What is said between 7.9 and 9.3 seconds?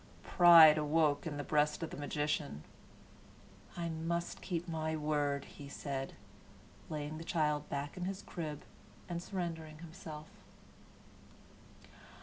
in the crib, and